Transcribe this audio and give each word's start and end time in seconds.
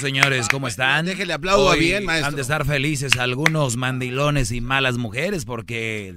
señores, 0.00 0.48
¿cómo 0.48 0.68
están? 0.68 1.06
Déjele 1.06 1.32
aplaudo 1.32 1.66
Hoy 1.66 1.80
bien, 1.80 2.04
maestro. 2.04 2.28
Han 2.28 2.36
de 2.36 2.42
estar 2.42 2.64
felices 2.64 3.16
algunos 3.16 3.76
mandilones 3.76 4.52
y 4.52 4.60
malas 4.60 4.98
mujeres 4.98 5.44
porque 5.44 6.14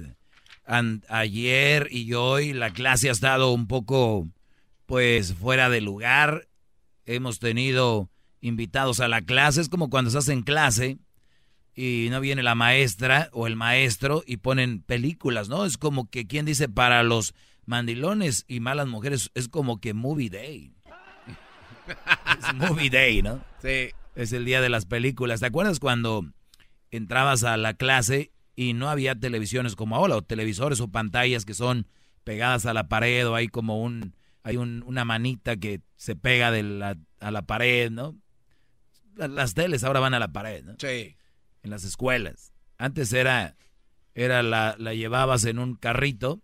ayer 1.08 1.88
y 1.90 2.12
hoy 2.14 2.52
la 2.52 2.72
clase 2.72 3.08
ha 3.08 3.12
estado 3.12 3.52
un 3.52 3.66
poco, 3.66 4.28
pues, 4.86 5.34
fuera 5.34 5.68
de 5.68 5.80
lugar. 5.80 6.48
Hemos 7.06 7.38
tenido 7.38 8.10
invitados 8.40 9.00
a 9.00 9.08
la 9.08 9.22
clase. 9.22 9.60
Es 9.60 9.68
como 9.68 9.90
cuando 9.90 10.08
estás 10.08 10.28
en 10.28 10.42
clase 10.42 10.98
y 11.74 12.08
no 12.10 12.20
viene 12.20 12.42
la 12.42 12.54
maestra 12.54 13.30
o 13.32 13.46
el 13.46 13.56
maestro 13.56 14.22
y 14.26 14.38
ponen 14.38 14.82
películas, 14.82 15.48
¿no? 15.48 15.64
Es 15.64 15.76
como 15.76 16.08
que, 16.08 16.26
¿quién 16.26 16.46
dice 16.46 16.68
para 16.68 17.02
los 17.02 17.34
mandilones 17.66 18.44
y 18.46 18.60
malas 18.60 18.86
mujeres? 18.86 19.30
Es 19.34 19.48
como 19.48 19.80
que 19.80 19.94
movie 19.94 20.30
day. 20.30 20.72
Es 22.50 22.56
movie 22.70 22.90
day, 22.90 23.22
¿no? 23.22 23.42
Sí. 23.62 23.90
Es 24.14 24.32
el 24.32 24.44
día 24.44 24.60
de 24.60 24.68
las 24.68 24.86
películas. 24.86 25.40
¿Te 25.40 25.46
acuerdas 25.46 25.78
cuando 25.80 26.24
entrabas 26.90 27.44
a 27.44 27.56
la 27.56 27.74
clase 27.74 28.32
y 28.56 28.72
no 28.74 28.90
había 28.90 29.14
televisiones 29.14 29.76
como 29.76 29.96
ahora, 29.96 30.16
o 30.16 30.22
televisores 30.22 30.80
o 30.80 30.88
pantallas 30.88 31.44
que 31.44 31.54
son 31.54 31.86
pegadas 32.24 32.66
a 32.66 32.74
la 32.74 32.88
pared, 32.88 33.26
o 33.28 33.34
hay 33.34 33.48
como 33.48 33.80
un, 33.82 34.14
hay 34.42 34.56
un- 34.56 34.82
una 34.86 35.04
manita 35.04 35.56
que 35.56 35.80
se 35.96 36.16
pega 36.16 36.50
de 36.50 36.62
la- 36.62 36.96
a 37.20 37.30
la 37.30 37.42
pared, 37.42 37.90
¿no? 37.90 38.16
La- 39.14 39.28
Las 39.28 39.54
teles 39.54 39.84
ahora 39.84 40.00
van 40.00 40.14
a 40.14 40.18
la 40.18 40.28
pared, 40.32 40.64
¿no? 40.64 40.74
Sí. 40.78 41.16
En 41.62 41.70
las 41.70 41.84
escuelas. 41.84 42.52
Antes 42.78 43.12
era, 43.12 43.56
era 44.14 44.42
la, 44.42 44.74
la 44.78 44.94
llevabas 44.94 45.44
en 45.44 45.58
un 45.58 45.74
carrito 45.76 46.42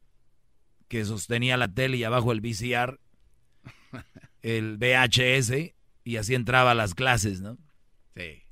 que 0.88 1.04
sostenía 1.04 1.56
la 1.56 1.68
tele 1.68 1.96
y 1.96 2.04
abajo 2.04 2.32
el 2.32 2.40
VCR, 2.40 2.98
el 4.42 4.76
VHS, 4.78 5.74
y 6.06 6.16
así 6.18 6.34
entraba 6.34 6.70
a 6.70 6.74
las 6.74 6.94
clases, 6.94 7.40
¿no? 7.40 7.58
Sí. 8.14 8.42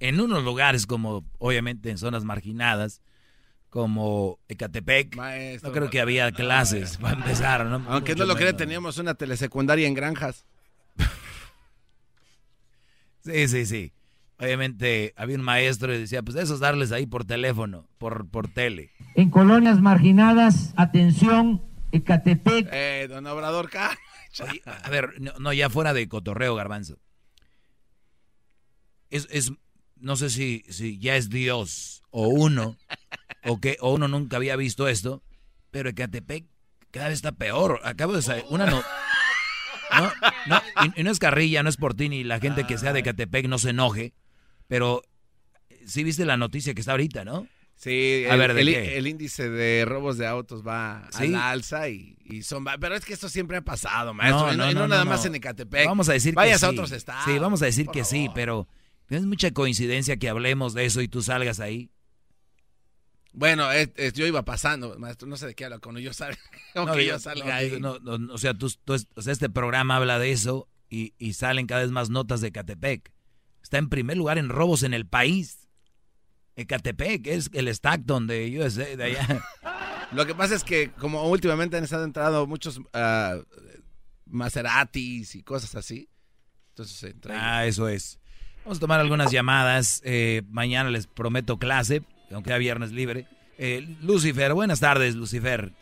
en 0.00 0.20
unos 0.20 0.42
lugares 0.44 0.86
como, 0.86 1.24
obviamente, 1.38 1.90
en 1.90 1.96
zonas 1.98 2.24
marginadas, 2.24 3.00
como 3.70 4.38
Ecatepec, 4.48 5.14
Maestro. 5.16 5.68
no 5.70 5.74
creo 5.74 5.90
que 5.90 6.00
había 6.00 6.32
clases 6.32 6.96
para 6.96 7.16
empezar, 7.16 7.64
¿no? 7.66 7.84
Aunque 7.88 8.14
no 8.16 8.24
lo 8.24 8.34
crea, 8.34 8.46
menos. 8.48 8.58
teníamos 8.58 8.98
una 8.98 9.14
telesecundaria 9.14 9.86
en 9.86 9.94
granjas. 9.94 10.44
Sí, 13.22 13.48
sí, 13.48 13.66
sí. 13.66 13.92
Obviamente 14.38 15.12
había 15.16 15.36
un 15.36 15.42
maestro 15.44 15.94
y 15.94 15.98
decía, 15.98 16.22
pues 16.22 16.36
eso 16.38 16.54
es 16.54 16.60
darles 16.60 16.90
ahí 16.92 17.06
por 17.06 17.26
teléfono, 17.26 17.86
por, 17.98 18.26
por 18.30 18.48
tele. 18.48 18.90
En 19.14 19.28
colonias 19.30 19.80
marginadas, 19.82 20.72
atención, 20.76 21.62
Ecatepec, 21.92 22.68
Eh, 22.72 23.06
don 23.10 23.26
Obrador 23.26 23.68
K. 23.68 23.90
Oye, 24.38 24.62
a 24.64 24.88
ver, 24.90 25.20
no, 25.20 25.32
no, 25.38 25.52
ya 25.52 25.68
fuera 25.70 25.92
de 25.92 26.08
cotorreo, 26.08 26.54
garbanzo. 26.54 26.98
Es, 29.10 29.26
es, 29.30 29.52
no 29.96 30.16
sé 30.16 30.30
si, 30.30 30.64
si 30.68 30.98
ya 30.98 31.16
es 31.16 31.30
Dios 31.30 32.02
o 32.10 32.28
uno, 32.28 32.76
o 33.44 33.60
que 33.60 33.76
o 33.80 33.92
uno 33.92 34.06
nunca 34.06 34.36
había 34.36 34.56
visto 34.56 34.86
esto, 34.86 35.22
pero 35.70 35.90
Ecatepec 35.90 36.46
cada 36.90 37.08
vez 37.08 37.16
está 37.16 37.32
peor. 37.32 37.80
Acabo 37.84 38.14
de 38.14 38.22
saber, 38.22 38.44
una 38.48 38.66
no... 38.66 38.82
No, 39.98 40.12
no, 40.46 40.62
y, 40.84 41.00
y 41.00 41.02
no 41.02 41.10
es 41.10 41.18
carrilla, 41.18 41.64
no 41.64 41.68
es 41.68 41.76
por 41.76 41.94
ti, 41.94 42.08
ni 42.08 42.22
la 42.22 42.38
gente 42.38 42.64
que 42.64 42.78
sea 42.78 42.92
de 42.92 43.00
Ecatepec 43.00 43.48
no 43.48 43.58
se 43.58 43.70
enoje, 43.70 44.14
pero 44.68 45.02
sí 45.84 46.04
viste 46.04 46.24
la 46.24 46.36
noticia 46.36 46.74
que 46.74 46.80
está 46.80 46.92
ahorita, 46.92 47.24
¿no? 47.24 47.48
Sí, 47.82 48.26
A 48.28 48.34
el, 48.34 48.38
ver, 48.38 48.52
¿de 48.52 48.60
el- 48.60 48.66
qué? 48.66 48.98
el 48.98 49.06
índice 49.06 49.48
de 49.48 49.86
robos 49.86 50.18
de 50.18 50.26
autos 50.26 50.62
va 50.66 51.08
Sí. 51.16 51.24
a 51.24 51.28
la 51.28 51.50
alza 51.50 51.88
y, 51.88 52.14
y 52.26 52.42
son... 52.42 52.62
Pero 52.78 52.94
es 52.94 53.06
que 53.06 53.14
esto 53.14 53.30
siempre 53.30 53.56
ha 53.56 53.62
pasado, 53.62 54.12
maestro. 54.12 54.48
No, 54.48 54.52
y 54.52 54.56
no, 54.58 54.66
no, 54.66 54.72
no 54.74 54.80
no, 54.80 54.88
nada 54.88 55.04
no, 55.04 55.10
más 55.12 55.22
no. 55.22 55.28
en 55.28 55.34
Ecatepec. 55.36 55.86
Vamos 55.86 56.10
a 56.10 56.12
decir 56.12 56.34
Vayas 56.34 56.60
que 56.60 56.66
a 56.66 56.68
sí. 56.68 56.74
otros 56.74 56.92
estados. 56.92 57.24
Sí, 57.24 57.38
vamos 57.38 57.62
a 57.62 57.64
decir 57.64 57.86
que 57.86 58.04
sí, 58.04 58.28
pero 58.34 58.68
es 59.08 59.24
mucha 59.24 59.50
coincidencia 59.52 60.18
que 60.18 60.28
hablemos 60.28 60.74
de 60.74 60.84
eso 60.84 61.00
y 61.00 61.08
tú 61.08 61.22
salgas 61.22 61.58
ahí. 61.58 61.90
Bueno, 63.32 63.70
es- 63.72 63.90
es- 63.96 64.12
yo 64.12 64.26
iba 64.26 64.44
pasando, 64.44 64.98
maestro. 64.98 65.26
No 65.28 65.36
sé 65.38 65.46
de 65.46 65.54
qué 65.54 65.64
habla 65.64 65.78
cuando 65.78 66.00
yo 66.00 66.12
salga. 66.12 66.38
Aunque 66.74 67.06
yo 67.06 67.18
salga 67.18 67.46
no, 67.46 67.52
ahí. 67.52 67.78
no, 67.80 67.98
no, 67.98 68.34
o 68.34 68.38
sea, 68.38 68.54
tú, 68.54 68.70
tú 68.84 68.92
es- 68.94 69.06
o 69.14 69.22
sea, 69.22 69.32
este 69.32 69.48
programa 69.48 69.96
habla 69.96 70.18
de 70.18 70.32
eso 70.32 70.68
y, 70.90 71.14
y 71.18 71.32
salen 71.34 71.66
cada 71.66 71.80
vez 71.82 71.90
más 71.92 72.10
notas 72.10 72.40
de 72.42 72.48
Ecatepec. 72.48 73.10
Está 73.62 73.78
en 73.78 73.88
primer 73.88 74.16
lugar 74.16 74.36
en 74.38 74.48
robos 74.50 74.82
en 74.82 74.92
el 74.94 75.06
país. 75.06 75.68
Ecatepec 76.60 77.26
es 77.26 77.50
el 77.52 77.68
Stockton 77.68 78.26
de 78.26 78.58
USA, 78.60 78.96
de 78.96 79.04
allá. 79.04 79.26
Lo 80.12 80.26
que 80.26 80.34
pasa 80.34 80.54
es 80.54 80.64
que 80.64 80.90
como 80.92 81.28
últimamente 81.28 81.76
han 81.76 81.84
estado 81.84 82.04
entrando 82.04 82.46
muchos 82.46 82.80
ah, 82.92 83.38
Maseratis 84.26 85.34
y 85.34 85.42
cosas 85.42 85.74
así. 85.74 86.08
Entonces, 86.70 87.02
ellos. 87.04 87.20
Ah, 87.30 87.66
eso 87.66 87.88
es. 87.88 88.18
Vamos 88.64 88.78
a 88.78 88.80
tomar 88.80 89.00
algunas 89.00 89.30
llamadas. 89.30 90.02
eh, 90.04 90.42
mañana 90.48 90.90
les 90.90 91.06
prometo 91.06 91.58
clase, 91.58 92.02
aunque 92.30 92.50
sea 92.50 92.58
viernes 92.58 92.92
libre. 92.92 93.26
Eh, 93.58 93.86
Lucifer, 94.02 94.52
buenas 94.54 94.80
tardes, 94.80 95.14
Lucifer. 95.14 95.72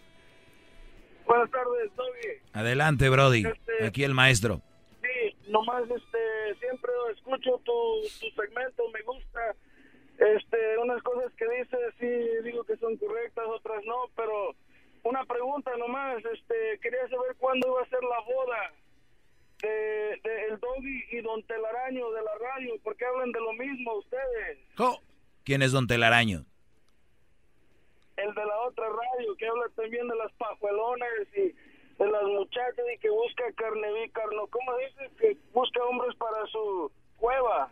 Buenas 1.26 1.50
tardes, 1.50 1.90
Toby. 1.94 2.42
Adelante, 2.52 3.08
Brody. 3.08 3.44
Este- 3.46 3.84
Aquí 3.86 4.02
el 4.04 4.14
maestro. 4.14 4.62
Sí, 5.02 5.36
nomás 5.50 5.82
este, 5.82 6.58
siempre 6.60 6.90
escucho 7.14 7.60
tu, 7.64 7.72
tu 8.20 8.26
segmento, 8.42 8.82
me 8.92 9.02
gusta. 9.02 9.40
Este, 10.18 10.78
unas 10.78 11.02
cosas 11.02 11.32
que 11.34 11.48
dices, 11.48 11.94
sí, 12.00 12.42
digo 12.44 12.64
que 12.64 12.76
son 12.76 12.96
correctas, 12.96 13.44
otras 13.46 13.84
no, 13.84 14.10
pero 14.16 14.54
una 15.04 15.24
pregunta 15.24 15.76
nomás, 15.76 16.24
este, 16.24 16.78
quería 16.80 17.08
saber 17.08 17.36
cuándo 17.38 17.68
iba 17.68 17.82
a 17.82 17.88
ser 17.88 18.02
la 18.02 18.20
boda 18.20 18.72
de, 19.62 20.20
de 20.22 20.44
el 20.50 20.58
Doggy 20.58 21.04
y 21.12 21.20
Don 21.20 21.42
Telaraño 21.44 22.10
de 22.10 22.22
la 22.22 22.34
radio, 22.54 22.74
porque 22.82 23.04
hablan 23.04 23.30
de 23.30 23.40
lo 23.40 23.52
mismo 23.52 23.94
ustedes. 23.94 24.58
Jo, 24.76 25.00
¿Quién 25.48 25.62
es 25.62 25.72
Don 25.72 25.86
Telaraño? 25.86 26.44
El 28.18 28.34
de 28.34 28.44
la 28.44 28.60
otra 28.66 28.84
radio, 28.86 29.34
que 29.38 29.46
habla 29.46 29.64
también 29.74 30.06
de 30.06 30.14
las 30.16 30.30
pajuelonas 30.32 31.08
y 31.34 31.40
de 31.40 32.06
las 32.06 32.22
muchachas 32.24 32.84
y 32.94 32.98
que 32.98 33.08
busca 33.08 33.44
carne 33.56 34.10
carno, 34.12 34.46
¿cómo 34.48 34.76
dices? 34.76 35.10
Que 35.18 35.38
busca 35.54 35.82
hombres 35.84 36.14
para 36.16 36.46
su 36.48 36.92
cueva. 37.16 37.70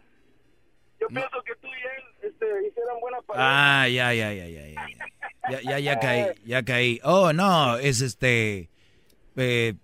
Yo 0.99 1.09
pienso 1.09 1.36
Ah, 3.35 3.89
ya, 3.89 4.13
ya, 4.13 4.33
ya, 4.33 4.47
ya, 4.47 4.69
ya. 4.69 4.87
Ya, 5.51 5.61
ya, 5.63 5.79
ya 5.79 6.01
caí, 6.01 6.27
ya 6.45 6.63
caí. 6.65 7.01
Oh, 7.05 7.33
no, 7.33 7.77
es 7.77 8.01
este... 8.01 8.69
eh, 9.37 9.75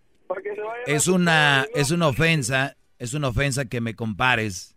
es 0.86 1.06
una, 1.06 1.66
es 1.74 1.90
una 1.90 2.08
ofensa, 2.08 2.76
es 2.98 3.14
una 3.14 3.28
ofensa 3.28 3.66
que 3.66 3.80
me 3.80 3.94
compares 3.94 4.76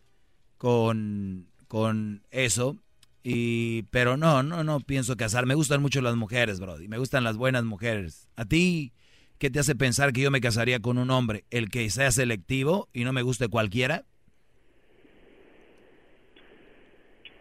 con, 0.58 1.48
con 1.68 2.24
eso. 2.32 2.78
Y, 3.24 3.84
pero 3.90 4.18
no, 4.18 4.44
no, 4.44 4.64
no 4.64 4.80
pienso 4.82 5.18
casar. 5.18 5.48
Me 5.48 5.56
gustan 5.56 5.82
mucho 5.82 6.02
las 6.02 6.16
mujeres, 6.16 6.60
Brody. 6.60 6.88
Me 6.88 7.00
gustan 7.00 7.24
las 7.24 7.38
buenas 7.38 7.64
mujeres. 7.64 8.30
¿A 8.36 8.46
ti 8.46 8.94
qué 9.40 9.50
te 9.50 9.60
hace 9.60 9.74
pensar 9.76 10.14
que 10.14 10.22
yo 10.22 10.30
me 10.30 10.42
casaría 10.42 10.80
con 10.80 11.00
un 11.00 11.10
hombre? 11.10 11.46
¿El 11.50 11.70
que 11.70 11.90
sea 11.90 12.12
selectivo 12.12 12.88
y 12.94 13.04
no 13.04 13.14
me 13.14 13.24
guste 13.24 13.48
cualquiera? 13.48 14.06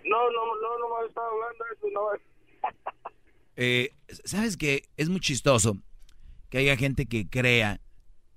No, 0.07 0.31
no, 0.31 0.54
estaba 1.07 1.27
hablando 1.29 1.65
eso, 1.73 1.87
no. 1.93 2.71
eh, 3.57 3.91
¿Sabes 4.25 4.57
qué? 4.57 4.85
Es 4.97 5.09
muy 5.09 5.21
chistoso 5.21 5.79
que 6.49 6.59
haya 6.59 6.77
gente 6.77 7.07
que 7.07 7.29
crea 7.29 7.81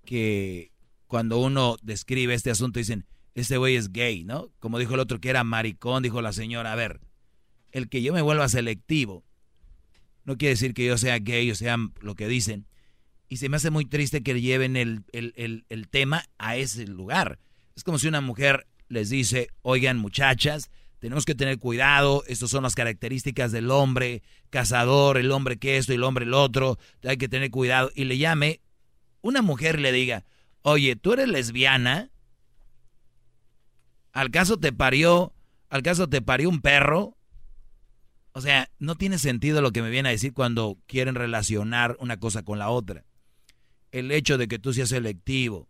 que 0.05 0.71
cuando 1.07 1.39
uno 1.39 1.77
describe 1.81 2.33
este 2.33 2.51
asunto 2.51 2.79
dicen, 2.79 3.05
este 3.35 3.57
güey 3.57 3.75
es 3.75 3.91
gay, 3.91 4.23
¿no? 4.23 4.49
Como 4.59 4.79
dijo 4.79 4.95
el 4.95 4.99
otro 4.99 5.19
que 5.19 5.29
era 5.29 5.43
maricón, 5.43 6.03
dijo 6.03 6.21
la 6.21 6.33
señora, 6.33 6.71
a 6.71 6.75
ver, 6.75 6.99
el 7.71 7.89
que 7.89 8.01
yo 8.01 8.13
me 8.13 8.21
vuelva 8.21 8.49
selectivo 8.49 9.23
no 10.27 10.37
quiere 10.37 10.55
decir 10.55 10.73
que 10.73 10.85
yo 10.85 10.97
sea 10.97 11.19
gay 11.19 11.49
o 11.51 11.55
sea 11.55 11.77
lo 12.01 12.15
que 12.15 12.27
dicen. 12.27 12.67
Y 13.29 13.37
se 13.37 13.47
me 13.47 13.57
hace 13.57 13.71
muy 13.71 13.85
triste 13.85 14.23
que 14.23 14.39
lleven 14.39 14.75
el, 14.75 15.03
el, 15.13 15.87
tema 15.89 16.25
a 16.37 16.57
ese 16.57 16.85
lugar. 16.85 17.39
Es 17.75 17.83
como 17.83 17.97
si 17.97 18.07
una 18.07 18.21
mujer 18.21 18.67
les 18.89 19.09
dice, 19.09 19.49
oigan 19.61 19.97
muchachas, 19.97 20.69
tenemos 21.07 21.23
que 21.23 21.35
tener 21.35 21.57
cuidado, 21.57 22.25
estas 22.27 22.49
son 22.49 22.63
las 22.63 22.75
características 22.75 23.53
del 23.53 23.71
hombre, 23.71 24.23
cazador, 24.49 25.17
el 25.17 25.31
hombre 25.31 25.55
que 25.55 25.77
esto 25.77 25.93
y 25.93 25.95
el 25.95 26.03
hombre 26.03 26.25
el 26.25 26.33
otro, 26.33 26.77
hay 27.01 27.15
que 27.15 27.29
tener 27.29 27.49
cuidado. 27.49 27.91
Y 27.95 28.03
le 28.03 28.17
llame, 28.17 28.59
una 29.21 29.41
mujer 29.41 29.79
le 29.79 29.93
diga, 29.93 30.25
oye, 30.63 30.97
tú 30.97 31.13
eres 31.13 31.29
lesbiana, 31.29 32.11
al 34.11 34.31
caso 34.31 34.57
te 34.57 34.73
parió, 34.73 35.33
al 35.69 35.81
caso 35.81 36.09
te 36.09 36.21
parió 36.21 36.49
un 36.49 36.59
perro, 36.59 37.15
o 38.33 38.41
sea, 38.41 38.69
no 38.77 38.95
tiene 38.95 39.17
sentido 39.17 39.61
lo 39.61 39.71
que 39.71 39.81
me 39.81 39.89
viene 39.89 40.09
a 40.09 40.11
decir 40.11 40.33
cuando 40.33 40.77
quieren 40.87 41.15
relacionar 41.15 41.95
una 42.01 42.19
cosa 42.19 42.43
con 42.43 42.59
la 42.59 42.67
otra. 42.67 43.05
El 43.93 44.11
hecho 44.11 44.37
de 44.37 44.49
que 44.49 44.59
tú 44.59 44.73
seas 44.73 44.89
selectivo. 44.89 45.69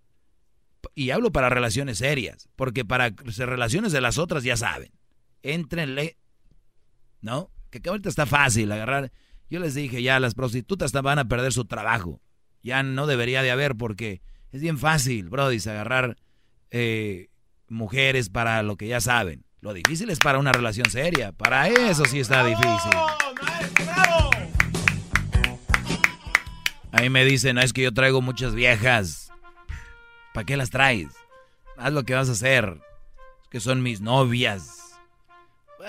Y 0.95 1.11
hablo 1.11 1.31
para 1.31 1.49
relaciones 1.49 1.99
serias, 1.99 2.49
porque 2.55 2.83
para 2.83 3.11
relaciones 3.37 3.91
de 3.91 4.01
las 4.01 4.17
otras 4.17 4.43
ya 4.43 4.57
saben. 4.57 4.96
Éntrenle. 5.53 6.17
¿No? 7.21 7.51
Que 7.69 7.81
ahorita 7.87 8.09
está 8.09 8.25
fácil 8.25 8.71
agarrar. 8.71 9.11
Yo 9.49 9.59
les 9.59 9.75
dije 9.75 10.01
ya, 10.01 10.19
las 10.19 10.35
prostitutas 10.35 10.91
van 10.91 11.19
a 11.19 11.27
perder 11.27 11.53
su 11.53 11.65
trabajo. 11.65 12.21
Ya 12.63 12.83
no 12.83 13.07
debería 13.07 13.41
de 13.41 13.51
haber 13.51 13.75
porque 13.75 14.21
es 14.51 14.61
bien 14.61 14.77
fácil, 14.77 15.29
Brody, 15.29 15.57
agarrar 15.69 16.17
eh, 16.71 17.29
mujeres 17.69 18.29
para 18.29 18.63
lo 18.63 18.75
que 18.75 18.87
ya 18.87 19.01
saben. 19.01 19.45
Lo 19.61 19.73
difícil 19.73 20.09
es 20.09 20.19
para 20.19 20.37
una 20.37 20.51
relación 20.51 20.89
seria. 20.89 21.31
Para 21.31 21.67
eso 21.67 22.05
sí 22.05 22.19
está 22.19 22.45
difícil. 22.45 22.91
Ahí 26.91 27.09
me 27.09 27.25
dicen, 27.25 27.57
es 27.57 27.73
que 27.73 27.83
yo 27.83 27.93
traigo 27.93 28.21
muchas 28.21 28.55
viejas. 28.55 29.31
¿Para 30.33 30.45
qué 30.45 30.57
las 30.57 30.69
traes? 30.69 31.09
Haz 31.77 31.93
lo 31.93 32.03
que 32.03 32.15
vas 32.15 32.29
a 32.29 32.33
hacer. 32.33 32.79
Es 33.43 33.49
que 33.49 33.59
son 33.59 33.83
mis 33.83 34.01
novias. 34.01 34.76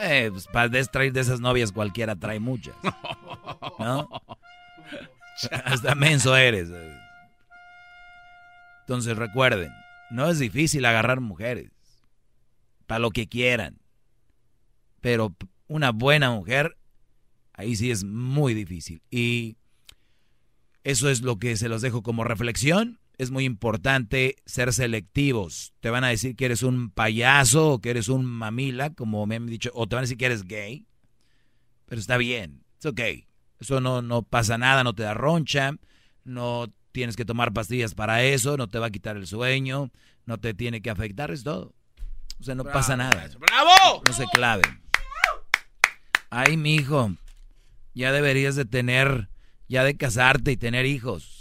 Eh, 0.00 0.28
pues 0.30 0.46
para 0.46 0.70
traer 0.84 1.12
de 1.12 1.20
esas 1.20 1.40
novias 1.40 1.72
cualquiera 1.72 2.16
trae 2.16 2.40
muchas. 2.40 2.74
¿No? 3.78 4.08
Hasta 5.64 5.94
menso 5.94 6.36
eres. 6.36 6.70
Entonces 8.80 9.16
recuerden, 9.16 9.70
no 10.10 10.28
es 10.28 10.38
difícil 10.38 10.84
agarrar 10.84 11.20
mujeres 11.20 11.70
para 12.86 13.00
lo 13.00 13.10
que 13.10 13.28
quieran. 13.28 13.78
Pero 15.00 15.34
una 15.68 15.92
buena 15.92 16.30
mujer, 16.30 16.76
ahí 17.52 17.76
sí 17.76 17.90
es 17.90 18.04
muy 18.04 18.54
difícil. 18.54 19.02
Y 19.10 19.56
eso 20.84 21.10
es 21.10 21.22
lo 21.22 21.38
que 21.38 21.56
se 21.56 21.68
los 21.68 21.82
dejo 21.82 22.02
como 22.02 22.24
reflexión. 22.24 22.98
Es 23.18 23.30
muy 23.30 23.44
importante 23.44 24.36
ser 24.46 24.72
selectivos. 24.72 25.74
Te 25.80 25.90
van 25.90 26.04
a 26.04 26.08
decir 26.08 26.36
que 26.36 26.44
eres 26.44 26.62
un 26.62 26.90
payaso 26.90 27.72
o 27.72 27.80
que 27.80 27.90
eres 27.90 28.08
un 28.08 28.24
mamila, 28.24 28.90
como 28.90 29.26
me 29.26 29.36
han 29.36 29.46
dicho, 29.46 29.70
o 29.74 29.86
te 29.86 29.96
van 29.96 30.02
a 30.02 30.06
decir 30.06 30.16
que 30.16 30.26
eres 30.26 30.44
gay. 30.44 30.86
Pero 31.86 32.00
está 32.00 32.16
bien, 32.16 32.64
es 32.78 32.86
ok. 32.86 33.00
Eso 33.60 33.80
no, 33.80 34.02
no 34.02 34.22
pasa 34.22 34.56
nada, 34.56 34.84
no 34.84 34.94
te 34.94 35.02
da 35.02 35.14
roncha, 35.14 35.72
no 36.24 36.72
tienes 36.92 37.16
que 37.16 37.24
tomar 37.24 37.52
pastillas 37.52 37.94
para 37.94 38.22
eso, 38.22 38.56
no 38.56 38.68
te 38.68 38.78
va 38.78 38.86
a 38.86 38.90
quitar 38.90 39.16
el 39.16 39.26
sueño, 39.26 39.90
no 40.26 40.38
te 40.38 40.54
tiene 40.54 40.80
que 40.80 40.90
afectar, 40.90 41.30
es 41.30 41.42
todo. 41.42 41.74
O 42.40 42.44
sea, 42.44 42.54
no 42.54 42.64
pasa 42.64 42.96
nada. 42.96 43.28
¡Bravo! 43.38 44.02
No 44.06 44.12
se 44.12 44.26
clave. 44.26 44.62
Ay, 46.30 46.56
mi 46.56 46.76
hijo, 46.76 47.12
ya 47.94 48.12
deberías 48.12 48.54
de 48.54 48.64
tener, 48.64 49.28
ya 49.66 49.82
de 49.82 49.96
casarte 49.96 50.52
y 50.52 50.56
tener 50.56 50.86
hijos. 50.86 51.37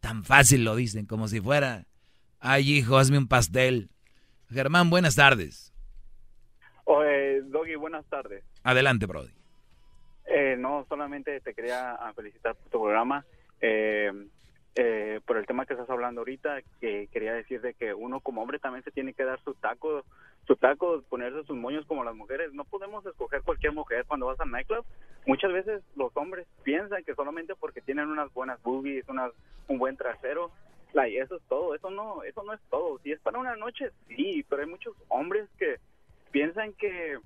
Tan 0.00 0.24
fácil 0.24 0.64
lo 0.64 0.76
dicen, 0.76 1.06
como 1.06 1.28
si 1.28 1.40
fuera, 1.40 1.84
ay, 2.40 2.70
hijo, 2.70 2.98
hazme 2.98 3.18
un 3.18 3.28
pastel. 3.28 3.90
Germán, 4.50 4.90
buenas 4.90 5.16
tardes. 5.16 5.72
Oye, 6.84 7.42
Doggy, 7.42 7.74
buenas 7.74 8.06
tardes. 8.06 8.44
Adelante, 8.62 9.06
Brody. 9.06 9.32
Eh, 10.26 10.56
no, 10.58 10.86
solamente 10.88 11.40
te 11.40 11.54
quería 11.54 11.98
felicitar 12.14 12.54
por 12.54 12.70
tu 12.70 12.80
programa. 12.82 13.24
Eh, 13.60 14.12
eh, 14.80 15.20
por 15.26 15.36
el 15.36 15.46
tema 15.46 15.66
que 15.66 15.74
estás 15.74 15.90
hablando 15.90 16.20
ahorita, 16.20 16.62
que 16.80 17.08
quería 17.08 17.32
decir 17.32 17.60
de 17.60 17.74
que 17.74 17.92
uno 17.92 18.20
como 18.20 18.42
hombre 18.42 18.60
también 18.60 18.84
se 18.84 18.92
tiene 18.92 19.12
que 19.12 19.24
dar 19.24 19.42
su 19.42 19.54
taco, 19.54 20.04
su 20.48 20.56
taco, 20.56 21.02
ponerse 21.10 21.44
sus 21.44 21.56
moños 21.56 21.86
como 21.86 22.02
las 22.02 22.16
mujeres. 22.16 22.52
No 22.54 22.64
podemos 22.64 23.04
escoger 23.06 23.42
cualquier 23.42 23.72
mujer 23.72 24.06
cuando 24.08 24.26
vas 24.26 24.40
al 24.40 24.50
nightclub. 24.50 24.84
Muchas 25.26 25.52
veces 25.52 25.82
los 25.94 26.10
hombres 26.16 26.48
piensan 26.64 27.04
que 27.04 27.14
solamente 27.14 27.54
porque 27.54 27.82
tienen 27.82 28.08
unas 28.08 28.32
buenas 28.32 28.60
boobies, 28.62 29.06
unas, 29.08 29.30
un 29.68 29.78
buen 29.78 29.96
trasero, 29.96 30.50
y 31.06 31.18
eso 31.18 31.36
es 31.36 31.42
todo. 31.48 31.74
Eso 31.74 31.90
no, 31.90 32.22
eso 32.22 32.42
no 32.42 32.54
es 32.54 32.60
todo. 32.70 32.98
Si 33.00 33.12
es 33.12 33.20
para 33.20 33.38
una 33.38 33.56
noche, 33.56 33.90
sí, 34.08 34.44
pero 34.48 34.62
hay 34.62 34.68
muchos 34.68 34.96
hombres 35.08 35.48
que 35.58 35.76
piensan 36.30 36.72
que 36.72 37.18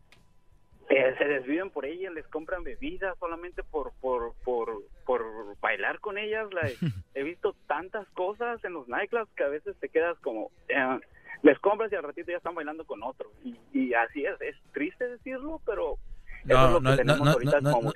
eh, 0.89 1.15
se 1.17 1.25
desviven 1.25 1.71
por 1.71 1.87
ellas, 1.87 2.13
les 2.13 2.27
compran 2.27 2.65
bebidas 2.65 3.17
solamente 3.19 3.63
por 3.63 3.93
por, 4.01 4.35
por, 4.45 4.83
por 5.07 5.61
bailar 5.61 6.01
con 6.01 6.19
ellas. 6.19 6.49
he 7.15 7.23
visto 7.23 7.55
tantas 7.69 8.09
cosas 8.11 8.63
en 8.65 8.73
los 8.73 8.89
nightclubs 8.89 9.33
que 9.37 9.45
a 9.45 9.49
veces 9.49 9.77
te 9.79 9.89
quedas 9.89 10.19
como, 10.19 10.51
eh, 10.69 11.01
les 11.43 11.59
compras 11.59 11.91
y 11.93 11.97
al 11.97 12.05
ratito 12.05 12.31
ya 12.31 12.37
están 12.37 12.55
bailando 12.55 12.85
con 12.85 13.03
otro. 13.03 13.31
Y, 13.73 13.93
así 13.95 14.25
es, 14.25 14.41
es 14.41 14.57
triste 14.73 15.09
decirlo, 15.09 15.61
pero 15.67 15.99
no, 16.45 16.81
no, 16.81 16.97
no, 16.97 17.93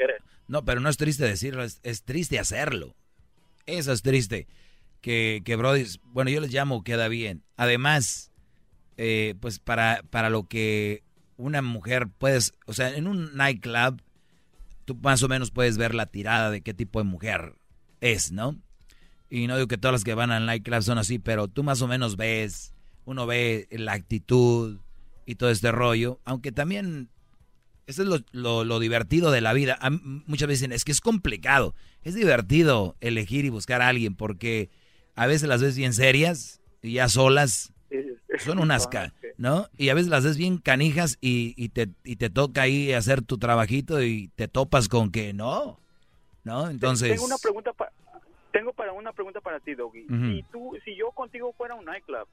No, 0.49 0.65
pero 0.65 0.81
no 0.81 0.89
es 0.89 0.97
triste 0.97 1.25
decirlo, 1.25 1.63
es, 1.63 2.03
triste 2.05 2.39
hacerlo. 2.39 2.95
Eso 3.67 3.93
es 3.93 4.03
triste. 4.03 4.47
Que, 5.01 5.43
que 5.45 5.57
Brody, 5.57 5.85
bueno, 6.05 6.31
yo 6.31 6.41
les 6.41 6.53
llamo 6.53 6.83
queda 6.83 7.09
bien. 7.09 7.43
Además, 7.57 8.33
eh, 8.97 9.35
pues 9.41 9.59
para, 9.59 10.03
para 10.11 10.31
lo 10.31 10.49
que 10.49 11.03
una 11.37 11.63
mujer 11.63 12.09
puedes, 12.19 12.55
o 12.67 12.73
sea, 12.73 12.97
en 12.97 13.07
un 13.07 13.37
nightclub, 13.37 14.03
tú 14.85 14.97
más 14.97 15.23
o 15.23 15.29
menos 15.29 15.51
puedes 15.51 15.79
ver 15.79 15.95
la 15.95 16.07
tirada 16.07 16.51
de 16.51 16.63
qué 16.63 16.75
tipo 16.75 16.99
de 16.99 17.05
mujer 17.05 17.55
es, 18.01 18.33
¿no? 18.33 18.57
Y 19.29 19.47
no 19.47 19.57
digo 19.57 19.69
que 19.69 19.79
todas 19.79 19.93
las 19.93 20.05
que 20.05 20.15
van 20.15 20.31
al 20.31 20.47
nightclub 20.47 20.83
son 20.83 20.99
así, 20.99 21.19
pero 21.19 21.49
tú 21.49 21.63
más 21.63 21.83
o 21.83 21.89
menos 21.89 22.17
ves, 22.17 22.76
uno 23.07 23.27
ve 23.27 23.67
la 23.71 23.93
actitud 23.93 24.79
y 25.25 25.37
todo 25.37 25.51
este 25.51 25.73
rollo, 25.73 26.21
aunque 26.25 26.53
también 26.53 27.09
eso 27.87 28.03
es 28.03 28.25
lo, 28.33 28.65
lo, 28.65 28.81
divertido 28.81 29.31
de 29.31 29.41
la 29.41 29.53
vida. 29.53 29.79
muchas 30.27 30.49
veces 30.49 30.63
dicen, 30.63 30.73
es 30.73 30.85
que 30.85 30.91
es 30.91 31.01
complicado. 31.01 31.75
Es 32.03 32.15
divertido 32.15 32.97
elegir 33.01 33.45
y 33.45 33.49
buscar 33.49 33.81
a 33.81 33.89
alguien 33.89 34.17
porque 34.17 34.71
a 35.15 35.27
veces 35.27 35.49
las 35.49 35.63
ves 35.63 35.77
bien 35.77 35.93
serias 35.93 36.61
y 36.83 36.95
ya 36.95 37.09
solas 37.09 37.73
son 38.39 38.59
unas, 38.59 38.89
¿no? 39.39 39.69
Y 39.79 39.91
a 39.91 39.95
veces 39.95 40.11
las 40.11 40.25
ves 40.25 40.37
bien 40.37 40.59
canijas 40.59 41.17
y, 41.21 41.55
y, 41.57 41.69
te, 41.69 41.89
y 42.03 42.17
te 42.17 42.29
toca 42.29 42.63
ahí 42.63 42.93
hacer 42.93 43.23
tu 43.23 43.39
trabajito 43.39 44.03
y 44.03 44.29
te 44.35 44.49
topas 44.49 44.89
con 44.89 45.13
que 45.13 45.33
no, 45.33 45.79
¿no? 46.43 46.69
Entonces... 46.69 47.13
Tengo 47.13 47.27
una 47.27 47.39
pregunta, 47.39 47.73
tengo 48.53 48.73
para 48.73 48.93
una 48.93 49.13
pregunta 49.13 49.41
para 49.41 49.61
ti, 49.61 49.75
Doggy. 49.75 50.07
Si, 50.09 50.45
tú, 50.51 50.77
si 50.85 50.97
yo 50.97 51.13
contigo 51.13 51.53
fuera 51.57 51.77
un 51.77 51.85
nightclub 51.85 52.27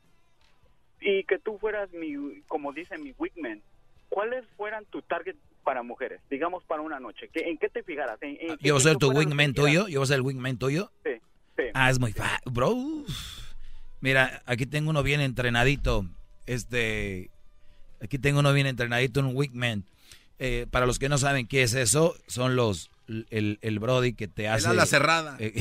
y 1.03 1.23
que 1.23 1.39
tú 1.39 1.57
fueras 1.59 1.91
mi, 1.91 2.41
como 2.47 2.73
dice 2.73 2.97
mi 2.97 3.13
wigman, 3.17 3.61
¿cuáles 4.09 4.45
fueran 4.57 4.85
tu 4.85 5.01
target 5.01 5.35
para 5.63 5.83
mujeres? 5.83 6.21
Digamos 6.29 6.63
para 6.63 6.81
una 6.81 6.99
noche. 6.99 7.29
¿En 7.33 7.57
qué 7.57 7.69
te 7.69 7.83
fijaras? 7.83 8.17
¿En, 8.21 8.37
¿Yo 8.59 8.73
voy 8.73 8.81
a 8.81 8.83
ser 8.83 8.97
tu 8.97 9.11
wingman 9.11 9.53
tuyo? 9.53 9.87
¿Yo 9.87 9.99
voy 9.99 10.05
a 10.05 10.07
ser 10.07 10.15
el 10.17 10.21
wingman 10.21 10.57
tuyo? 10.57 10.91
Sí, 11.03 11.11
sí. 11.57 11.63
Ah, 11.73 11.89
es 11.89 11.99
muy 11.99 12.13
fácil, 12.13 12.51
bro. 12.51 12.75
Mira, 14.01 14.43
aquí 14.45 14.65
tengo 14.65 14.89
uno 14.89 15.01
bien 15.01 15.21
entrenadito. 15.21 16.05
Este, 16.45 17.29
aquí 18.01 18.17
tengo 18.17 18.39
uno 18.39 18.51
bien 18.51 18.67
entrenadito, 18.67 19.21
un 19.21 19.35
Wickman. 19.35 19.85
Eh, 20.39 20.67
para 20.69 20.85
los 20.85 20.99
que 20.99 21.07
no 21.07 21.17
saben 21.17 21.47
qué 21.47 21.63
es 21.63 21.73
eso, 21.73 22.15
son 22.27 22.55
los 22.57 22.91
el, 23.07 23.59
el 23.61 23.79
Brody 23.79 24.13
que 24.13 24.27
te 24.27 24.49
hace 24.49 24.73
la 24.73 24.85
cerrada, 24.85 25.37
eh, 25.39 25.53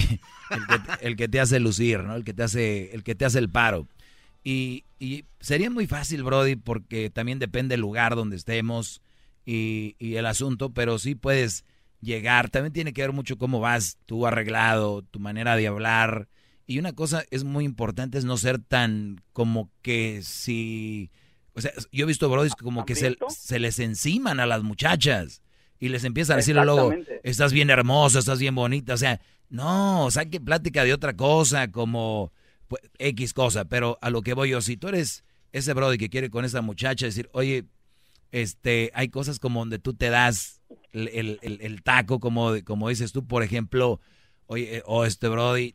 el, 1.01 1.17
que, 1.17 1.29
te 1.29 1.41
hace 1.41 1.61
lucir, 1.61 2.01
¿no? 2.01 2.17
El 2.17 2.25
que 2.25 2.35
te 2.35 2.43
hace 2.43 2.93
el 2.95 3.05
que 3.05 3.15
te 3.15 3.25
hace 3.25 3.39
el 3.39 3.49
paro. 3.49 3.87
Y, 4.43 4.85
y 5.03 5.25
sería 5.41 5.69
muy 5.69 5.89
fácil, 5.89 6.23
Brody, 6.23 6.55
porque 6.55 7.11
también 7.11 7.41
depende 7.41 7.73
del 7.73 7.81
lugar 7.81 8.15
donde 8.15 8.37
estemos 8.37 9.03
y, 9.45 9.97
y 9.99 10.15
el 10.15 10.27
asunto, 10.27 10.73
pero 10.73 10.97
sí 11.01 11.17
puedes 11.17 11.65
llegar. 12.01 12.51
También 12.51 12.73
tiene 12.73 12.93
que 12.93 13.03
ver 13.03 13.11
mucho 13.11 13.37
cómo 13.37 13.59
vas 13.59 13.99
tú 14.07 14.29
arreglado, 14.29 15.03
tu 15.03 15.19
manera 15.19 15.57
de 15.57 15.67
hablar. 15.67 16.29
Y 16.69 16.79
una 16.79 16.93
cosa 16.93 17.25
es 17.33 17.43
muy 17.43 17.65
importante 17.65 18.17
es 18.17 18.25
no 18.25 18.37
ser 18.37 18.61
tan 18.61 19.21
como 19.33 19.73
que 19.83 20.23
si... 20.23 21.11
O 21.55 21.61
sea, 21.61 21.73
yo 21.91 22.05
he 22.05 22.07
visto 22.07 22.31
Brody 22.31 22.51
como 22.51 22.87
que 22.87 22.95
se, 22.95 23.17
se 23.29 23.59
les 23.59 23.81
enciman 23.81 24.39
a 24.39 24.47
las 24.47 24.63
muchachas 24.63 25.43
y 25.81 25.89
les 25.89 26.05
empiezan 26.05 26.35
a 26.35 26.37
decir 26.37 26.55
luego, 26.55 26.95
estás 27.25 27.53
bien 27.53 27.71
hermosa, 27.71 28.21
estás 28.21 28.39
bien 28.39 28.55
bonita. 28.55 28.95
O 28.95 28.99
sea, 28.99 29.21
no, 29.49 30.13
saque 30.13 30.41
plática 30.41 30.85
de 30.85 30.95
otra 30.95 31.17
cosa, 31.17 31.73
como 31.73 32.33
pues, 32.73 32.91
X 32.99 33.35
cosa. 33.35 33.67
Pero 33.67 33.99
a 34.01 34.09
lo 34.09 34.23
que 34.23 34.33
voy 34.33 34.49
yo, 34.49 34.63
si 34.63 34.79
tú 34.79 34.89
eres 34.89 35.25
ese 35.53 35.75
Brody 35.75 35.99
que 35.99 36.09
quiere 36.09 36.31
con 36.31 36.47
esa 36.47 36.63
muchacha 36.63 37.05
decir, 37.05 37.29
oye, 37.33 37.67
este, 38.31 38.91
hay 38.95 39.11
cosas 39.11 39.39
como 39.39 39.61
donde 39.61 39.79
tú 39.79 39.93
te 39.93 40.09
das 40.09 40.63
el, 40.93 41.39
el, 41.43 41.83
taco, 41.83 42.19
como, 42.19 42.53
como 42.65 42.89
dices 42.89 43.13
tú, 43.13 43.27
por 43.27 43.43
ejemplo, 43.43 44.01
oye, 44.47 44.79
eh, 44.79 44.83
o 44.87 45.01
oh, 45.01 45.05
este 45.05 45.29
Brody, 45.29 45.75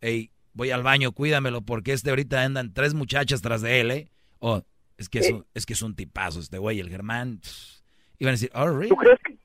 hey, 0.00 0.32
voy 0.54 0.72
al 0.72 0.82
baño, 0.82 1.12
cuídamelo, 1.12 1.62
porque 1.62 1.92
este 1.92 2.10
ahorita 2.10 2.42
andan 2.42 2.74
tres 2.74 2.94
muchachas 2.94 3.40
tras 3.40 3.62
de 3.62 3.80
él, 3.80 3.90
¿eh? 3.92 4.10
O 4.40 4.64
es 4.98 5.08
que 5.08 5.20
es, 5.20 5.30
un, 5.30 5.46
es 5.54 5.66
que 5.66 5.74
es 5.74 5.82
un 5.82 5.94
tipazo 5.94 6.40
este 6.40 6.58
güey, 6.58 6.80
el 6.80 6.90
Germán. 6.90 7.40
Iban 8.18 8.32
a 8.32 8.32
decir, 8.32 8.50
oh, 8.54 8.66
really? 8.66 8.88
¿Tú 8.88 8.96
crees 8.96 9.20
que 9.24 9.38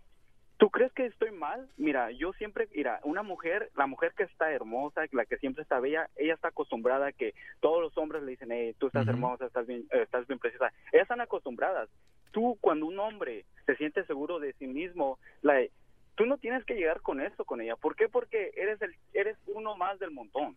¿Tú 0.57 0.69
crees 0.71 0.91
que 0.93 1.05
estoy 1.05 1.28
mal? 1.39 1.67
Mira, 1.77 2.11
yo 2.11 2.33
siempre, 2.33 2.67
mira, 2.75 2.99
una 3.03 3.23
mujer, 3.23 3.71
la 3.75 3.87
mujer 3.87 4.13
que 4.15 4.23
está 4.23 4.51
hermosa, 4.51 5.01
la 5.11 5.25
que 5.25 5.37
siempre 5.37 5.63
está 5.63 5.79
bella, 5.79 6.09
ella 6.15 6.35
está 6.35 6.49
acostumbrada 6.49 7.07
a 7.07 7.11
que 7.11 7.33
todos 7.59 7.81
los 7.81 7.97
hombres 7.97 8.21
le 8.21 8.31
dicen, 8.31 8.51
hey, 8.51 8.75
tú 8.77 8.87
estás 8.87 9.07
hermosa, 9.07 9.45
estás 9.45 9.65
bien, 9.65 9.85
eh, 9.91 10.03
estás 10.03 10.27
bien 10.27 10.39
preciosa. 10.39 10.71
Ellas 10.91 11.03
están 11.03 11.21
acostumbradas. 11.21 11.89
Tú, 12.31 12.57
cuando 12.61 12.85
un 12.85 12.99
hombre 12.99 13.45
se 13.65 13.75
siente 13.77 14.05
seguro 14.05 14.39
de 14.39 14.53
sí 14.53 14.67
mismo, 14.67 15.17
la, 15.41 15.59
tú 16.15 16.25
no 16.25 16.37
tienes 16.37 16.63
que 16.65 16.75
llegar 16.75 17.01
con 17.01 17.21
eso 17.21 17.45
con 17.45 17.61
ella. 17.61 17.75
¿Por 17.75 17.95
qué? 17.95 18.09
Porque 18.09 18.51
eres 18.55 18.81
el, 18.81 18.93
eres 19.13 19.37
uno 19.47 19.75
más 19.75 19.97
del 19.99 20.11
montón. 20.11 20.55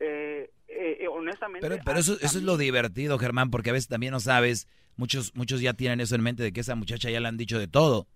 Eh, 0.00 0.50
eh, 0.68 1.06
honestamente. 1.08 1.68
Pero, 1.68 1.82
pero 1.84 1.98
eso, 1.98 2.14
eso 2.14 2.38
es 2.38 2.42
lo 2.42 2.56
divertido, 2.56 3.18
Germán, 3.18 3.50
porque 3.50 3.70
a 3.70 3.74
veces 3.74 3.88
también 3.88 4.12
no 4.12 4.20
sabes, 4.20 4.66
muchos, 4.96 5.34
muchos 5.34 5.60
ya 5.60 5.74
tienen 5.74 6.00
eso 6.00 6.14
en 6.14 6.22
mente 6.22 6.42
de 6.42 6.52
que 6.52 6.60
esa 6.60 6.74
muchacha 6.74 7.10
ya 7.10 7.20
le 7.20 7.28
han 7.28 7.36
dicho 7.36 7.58
de 7.58 7.68
todo. 7.68 8.06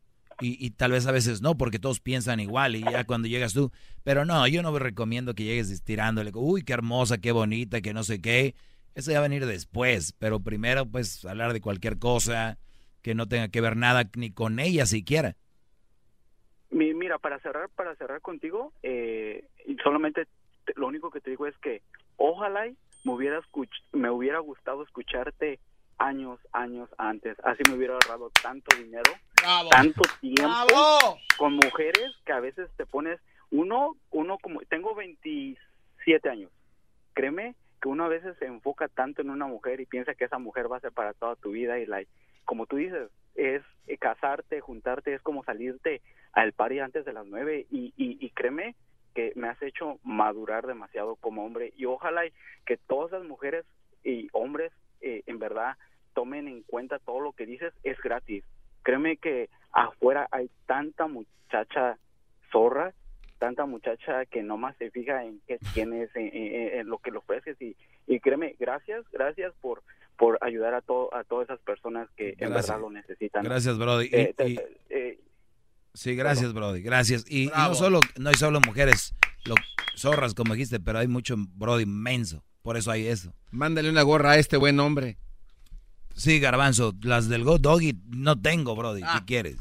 Y, 0.40 0.70
tal 0.70 0.92
vez 0.92 1.06
a 1.06 1.12
veces 1.12 1.42
no, 1.42 1.56
porque 1.56 1.78
todos 1.78 2.00
piensan 2.00 2.40
igual 2.40 2.76
y 2.76 2.82
ya 2.82 3.04
cuando 3.04 3.28
llegas 3.28 3.54
tú. 3.54 3.70
Pero 4.02 4.24
no, 4.24 4.46
yo 4.48 4.62
no 4.62 4.76
recomiendo 4.78 5.34
que 5.34 5.44
llegues 5.44 5.70
estirándole, 5.70 6.32
uy, 6.34 6.62
qué 6.64 6.72
hermosa, 6.72 7.18
qué 7.18 7.32
bonita, 7.32 7.80
que 7.80 7.94
no 7.94 8.02
sé 8.02 8.20
qué. 8.20 8.54
Eso 8.94 9.10
ya 9.10 9.20
va 9.20 9.26
a 9.26 9.28
venir 9.28 9.46
después, 9.46 10.12
pero 10.18 10.40
primero 10.40 10.86
pues 10.86 11.24
hablar 11.24 11.52
de 11.52 11.60
cualquier 11.60 11.98
cosa 11.98 12.58
que 13.02 13.14
no 13.14 13.28
tenga 13.28 13.48
que 13.48 13.60
ver 13.60 13.76
nada 13.76 14.10
ni 14.16 14.30
con 14.30 14.58
ella 14.58 14.86
siquiera. 14.86 15.36
Mira, 16.70 17.18
para 17.18 17.38
cerrar, 17.40 17.68
para 17.68 17.94
cerrar 17.96 18.20
contigo, 18.20 18.72
eh, 18.82 19.44
solamente 19.82 20.26
lo 20.74 20.88
único 20.88 21.10
que 21.10 21.20
te 21.20 21.30
digo 21.30 21.46
es 21.46 21.56
que 21.58 21.82
ojalá 22.16 22.66
me 23.04 23.12
hubiera, 23.12 23.40
me 23.92 24.10
hubiera 24.10 24.38
gustado 24.38 24.82
escucharte 24.82 25.60
años, 25.98 26.40
años 26.52 26.88
antes. 26.98 27.36
Así 27.44 27.62
me 27.68 27.76
hubiera 27.76 27.94
ahorrado 27.94 28.30
tanto 28.42 28.76
dinero, 28.76 29.12
tanto 29.70 30.02
tiempo 30.20 31.18
con 31.36 31.54
mujeres 31.54 32.10
que 32.24 32.32
a 32.32 32.40
veces 32.40 32.68
te 32.76 32.86
pones 32.86 33.20
uno, 33.50 33.96
uno 34.10 34.38
como 34.38 34.60
tengo 34.62 34.94
27 34.94 36.28
años. 36.28 36.50
Créeme 37.14 37.54
que 37.80 37.88
uno 37.88 38.04
a 38.04 38.08
veces 38.08 38.36
se 38.38 38.46
enfoca 38.46 38.88
tanto 38.88 39.22
en 39.22 39.30
una 39.30 39.46
mujer 39.46 39.80
y 39.80 39.86
piensa 39.86 40.14
que 40.14 40.24
esa 40.24 40.38
mujer 40.38 40.70
va 40.70 40.78
a 40.78 40.80
ser 40.80 40.92
para 40.92 41.12
toda 41.12 41.36
tu 41.36 41.52
vida 41.52 41.78
y 41.78 41.86
la 41.86 42.02
como 42.44 42.66
tú 42.66 42.76
dices, 42.76 43.10
es 43.36 43.62
eh, 43.86 43.96
casarte, 43.96 44.60
juntarte, 44.60 45.14
es 45.14 45.22
como 45.22 45.44
salirte 45.44 46.02
al 46.32 46.52
party 46.52 46.80
antes 46.80 47.04
de 47.04 47.12
las 47.12 47.26
nueve 47.26 47.66
y, 47.70 47.94
y, 47.96 48.18
y 48.20 48.30
créeme 48.30 48.74
que 49.14 49.32
me 49.36 49.48
has 49.48 49.60
hecho 49.62 49.98
madurar 50.02 50.66
demasiado 50.66 51.16
como 51.16 51.44
hombre 51.44 51.72
y 51.76 51.86
ojalá 51.86 52.22
que 52.66 52.76
todas 52.76 53.12
las 53.12 53.24
mujeres 53.24 53.64
y 54.02 54.28
hombres 54.32 54.72
eh, 55.00 55.22
en 55.26 55.38
verdad 55.38 55.76
tomen 56.14 56.48
en 56.48 56.62
cuenta 56.62 56.98
todo 56.98 57.20
lo 57.20 57.32
que 57.32 57.46
dices, 57.46 57.72
es 57.82 57.98
gratis. 58.00 58.44
Créeme 58.84 59.16
que 59.16 59.50
afuera 59.72 60.28
hay 60.30 60.48
tanta 60.66 61.08
muchacha 61.08 61.98
zorra, 62.52 62.94
tanta 63.38 63.66
muchacha 63.66 64.24
que 64.26 64.44
nomás 64.44 64.76
se 64.76 64.92
fija 64.92 65.24
en 65.24 65.40
qué 65.48 65.58
tienes, 65.74 66.10
en, 66.14 66.86
lo 66.86 66.98
que 66.98 67.10
le 67.10 67.18
ofreces 67.18 67.60
y, 67.60 67.76
y 68.06 68.20
créeme, 68.20 68.54
gracias, 68.60 69.04
gracias 69.10 69.52
por 69.60 69.82
por 70.16 70.38
ayudar 70.42 70.74
a 70.74 70.80
todo 70.80 71.12
a 71.14 71.24
todas 71.24 71.48
esas 71.48 71.60
personas 71.60 72.08
que 72.16 72.36
en 72.38 72.50
verdad 72.50 72.80
lo 72.80 72.90
necesitan. 72.90 73.44
Gracias, 73.44 73.78
Brody. 73.78 74.08
Eh, 74.12 74.34
eh, 74.88 75.18
sí, 75.92 76.14
gracias, 76.14 76.52
Brody. 76.52 76.82
Gracias. 76.82 77.24
Y, 77.28 77.48
no 77.48 77.74
solo 77.74 78.00
no 78.16 78.28
hay 78.28 78.36
solo 78.36 78.60
mujeres 78.60 79.14
lo, 79.44 79.56
zorras 79.96 80.34
como 80.34 80.54
dijiste, 80.54 80.80
pero 80.80 80.98
hay 80.98 81.08
mucho 81.08 81.34
Brody 81.36 81.82
inmenso. 81.82 82.44
Por 82.62 82.76
eso 82.76 82.90
hay 82.90 83.06
eso. 83.06 83.34
Mándale 83.50 83.90
una 83.90 84.02
gorra 84.02 84.32
a 84.32 84.38
este 84.38 84.56
buen 84.56 84.80
hombre. 84.80 85.18
Sí, 86.14 86.38
Garbanzo, 86.38 86.92
las 87.02 87.28
del 87.28 87.44
Go 87.44 87.59
Doggy 87.59 87.99
no 88.09 88.40
tengo, 88.40 88.76
Brody. 88.76 89.00
¿Qué 89.00 89.09
ah. 89.09 89.25
quieres? 89.26 89.56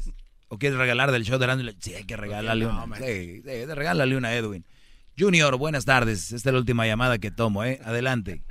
¿O 0.48 0.58
quieres 0.58 0.78
regalar 0.78 1.10
del 1.10 1.24
show 1.24 1.38
de 1.38 1.46
Randy? 1.46 1.76
Sí, 1.80 1.94
hay 1.94 2.04
que 2.04 2.16
regalarle 2.16 2.66
una. 2.66 2.96
Sí, 2.96 3.42
sí, 3.42 3.64
regálale 3.66 4.16
una 4.16 4.28
a 4.28 4.34
Edwin. 4.34 4.64
Junior, 5.18 5.56
buenas 5.56 5.84
tardes. 5.84 6.32
Esta 6.32 6.50
es 6.50 6.52
la 6.52 6.60
última 6.60 6.86
llamada 6.86 7.18
que 7.18 7.32
tomo, 7.32 7.64
¿eh? 7.64 7.80
Adelante. 7.84 8.42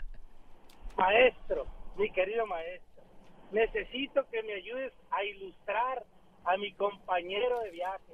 Maestro, 0.98 1.66
mi 1.98 2.12
querido 2.12 2.46
maestro, 2.46 3.04
necesito 3.52 4.28
que 4.30 4.44
me 4.44 4.54
ayudes 4.54 4.92
a 5.12 5.24
ilustrar 5.24 6.06
a 6.46 6.58
mi 6.58 6.74
compañero 6.74 7.60
de 7.62 7.72
viaje. 7.72 8.14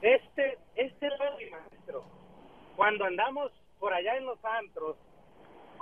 Este, 0.00 0.58
este 0.76 1.06
Brody, 1.18 1.50
maestro, 1.50 2.04
cuando 2.76 3.04
andamos 3.04 3.52
por 3.78 3.92
allá 3.92 4.16
en 4.16 4.24
los 4.24 4.38
antros, 4.44 4.96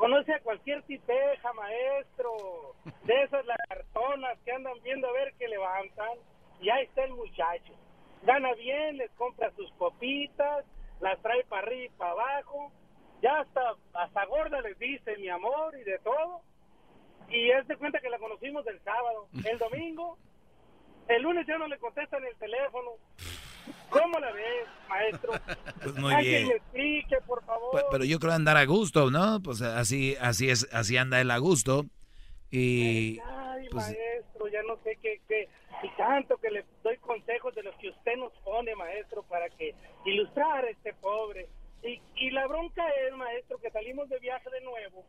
conoce 0.01 0.33
a 0.33 0.41
cualquier 0.41 0.83
tipeja, 0.85 1.53
maestro, 1.53 2.75
de 3.05 3.23
esas 3.23 3.45
lagartonas 3.45 4.39
que 4.47 4.53
andan 4.53 4.73
viendo 4.83 5.07
a 5.07 5.13
ver 5.13 5.35
qué 5.39 5.47
levantan, 5.47 6.19
y 6.59 6.71
ahí 6.71 6.87
está 6.87 7.05
el 7.05 7.13
muchacho. 7.13 7.75
Gana 8.23 8.55
bien, 8.55 8.97
les 8.97 9.11
compra 9.11 9.51
sus 9.51 9.71
copitas, 9.73 10.65
las 11.01 11.21
trae 11.21 11.45
para 11.45 11.67
arriba 11.67 11.85
y 11.85 11.99
para 11.99 12.13
abajo, 12.13 12.73
ya 13.21 13.41
hasta, 13.41 13.75
hasta 13.93 14.25
gorda 14.25 14.63
les 14.63 14.79
dice 14.79 15.19
mi 15.19 15.29
amor 15.29 15.77
y 15.79 15.85
de 15.85 15.99
todo. 15.99 16.41
Y 17.29 17.51
es 17.51 17.69
de 17.69 17.77
cuenta 17.77 18.01
que 18.01 18.09
la 18.09 18.19
conocimos 18.19 18.67
el 18.69 18.81
sábado. 18.81 19.29
El 19.45 19.59
domingo, 19.59 20.17
el 21.09 21.23
lunes 21.23 21.47
ya 21.47 21.59
no 21.59 21.67
le 21.67 21.79
contestan 21.79 22.25
el 22.25 22.37
teléfono. 22.37 22.93
¿Cómo 23.91 24.19
la 24.19 24.33
ves, 24.33 24.67
maestro? 24.89 25.33
Pues 25.83 25.95
muy 25.97 26.15
bien. 26.17 26.51
explique, 26.51 27.17
por 27.27 27.43
favor. 27.45 27.71
Pues, 27.73 27.85
pero 27.91 28.05
yo 28.05 28.19
creo 28.19 28.33
andar 28.33 28.57
a 28.57 28.67
gusto, 28.67 29.11
¿no? 29.11 29.41
Pues 29.43 29.63
así, 29.63 30.15
así 30.21 30.51
es, 30.51 30.69
así 30.73 30.97
anda 30.97 31.21
él 31.21 31.31
a 31.31 31.39
gusto. 31.39 31.87
Y. 32.51 33.19
Ay, 33.25 33.69
pues, 33.71 33.87
maestro, 33.87 34.49
ya 34.49 34.63
no 34.63 34.77
sé 34.85 34.99
qué, 35.01 35.21
qué. 35.27 35.49
Y 35.83 35.89
tanto 35.97 36.37
que 36.37 36.51
le 36.51 36.65
doy 36.83 36.99
consejos 36.99 37.55
de 37.55 37.63
los 37.63 37.75
que 37.77 37.89
usted 37.89 38.17
nos 38.17 38.33
pone, 38.45 38.75
maestro, 38.77 39.23
para 39.23 39.49
que 39.49 39.75
ilustrar 40.05 40.65
a 40.65 40.71
este 40.71 40.93
pobre. 40.95 41.49
Y, 41.83 42.01
y 42.17 42.31
la 42.31 42.47
bronca 42.47 42.87
es, 43.07 43.17
maestro, 43.17 43.59
que 43.59 43.71
salimos 43.71 44.09
de 44.11 44.19
viaje 44.19 44.51
de 44.51 44.61
nuevo. 44.61 45.05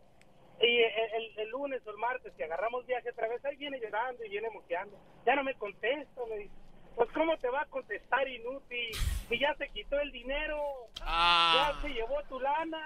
Y 0.62 0.78
el, 0.78 1.40
el, 1.40 1.50
lunes 1.50 1.82
o 1.86 1.92
el 1.92 1.98
martes, 1.98 2.34
que 2.38 2.44
agarramos 2.44 2.86
viaje 2.86 3.10
otra 3.10 3.28
vez, 3.28 3.44
ahí 3.44 3.56
viene 3.58 3.80
llorando 3.82 4.24
y 4.24 4.30
viene 4.30 4.50
moqueando. 4.52 4.98
Ya 5.26 5.36
no 5.36 5.44
me 5.44 5.56
contesta, 5.56 6.22
me 6.30 6.38
dice 6.38 6.61
pues 6.96 7.10
cómo 7.14 7.38
te 7.38 7.50
va 7.50 7.62
a 7.62 7.66
contestar 7.66 8.28
inútil 8.28 8.96
si 9.30 9.40
ya 9.40 9.56
se 9.58 9.70
quitó 9.70 10.00
el 10.00 10.12
dinero, 10.12 10.58
ah. 11.02 11.74
ya 11.74 11.82
se 11.82 11.94
llevó 11.94 12.16
tu 12.28 12.40
lana. 12.40 12.78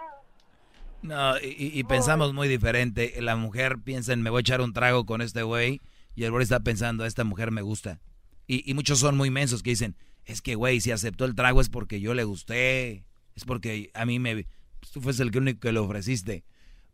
No, 1.02 1.36
y, 1.40 1.84
pensamos 1.84 2.34
muy 2.34 2.48
diferente. 2.48 3.14
La 3.22 3.36
mujer 3.36 3.78
piensa 3.84 4.14
en 4.14 4.24
me 4.24 4.32
voy 4.32 4.40
a 4.40 4.42
echar 4.42 4.62
un 4.62 4.74
trago 4.74 5.06
con 5.06 5.22
este 5.22 5.44
güey 5.44 5.82
y 6.16 6.24
el 6.24 6.32
güey 6.32 6.44
está 6.44 6.62
pensando, 6.62 7.06
esta 7.06 7.24
mujer 7.24 7.52
me 7.52 7.62
gusta. 7.62 8.00
Y, 8.48 8.74
muchos 8.74 9.00
son 9.00 9.16
muy 9.16 9.30
mensos 9.30 9.62
que 9.62 9.72
dicen, 9.72 9.96
es 10.26 10.42
que 10.42 10.56
güey, 10.56 10.82
si 10.82 10.92
aceptó 10.92 11.26
el 11.26 11.36
trago 11.36 11.62
es 11.62 11.70
porque 11.70 12.00
yo 12.00 12.14
le 12.14 12.24
gusté, 12.24 13.06
es 13.36 13.46
porque 13.46 13.92
a 13.94 14.06
mí 14.06 14.20
me... 14.20 14.48
Tú 14.94 15.02
fuiste 15.02 15.24
el 15.24 15.36
único 15.36 15.60
que 15.60 15.72
le 15.72 15.80
ofreciste. 15.80 16.44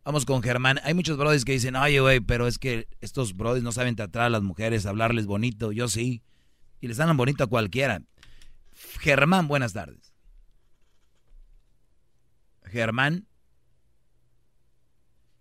Vamos 0.04 0.24
con 0.24 0.42
Germán. 0.42 0.80
Hay 0.82 0.94
muchos 0.94 1.16
brothers 1.16 1.44
que 1.44 1.52
dicen, 1.52 1.76
oye, 1.76 2.00
güey, 2.00 2.20
pero 2.20 2.46
es 2.46 2.58
que 2.58 2.88
estos 3.00 3.36
brothers 3.36 3.62
no 3.62 3.70
saben 3.70 3.96
tratar 3.96 4.22
a 4.22 4.30
las 4.30 4.42
mujeres, 4.42 4.86
hablarles 4.86 5.26
bonito. 5.26 5.72
Yo 5.72 5.88
sí 5.88 6.22
y 6.82 6.88
les 6.88 6.96
dan 6.98 7.16
bonito 7.16 7.44
a 7.44 7.46
cualquiera. 7.46 8.02
Germán, 9.00 9.46
buenas 9.46 9.72
tardes. 9.72 10.12
Germán. 12.64 13.24